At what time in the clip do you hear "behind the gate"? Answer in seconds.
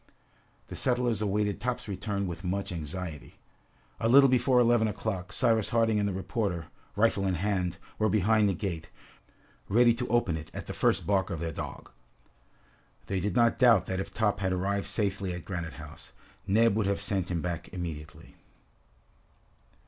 8.09-8.89